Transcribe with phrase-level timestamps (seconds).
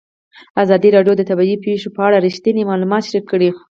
[0.63, 3.49] ازادي راډیو د طبیعي پېښې په اړه رښتیني معلومات شریک کړي.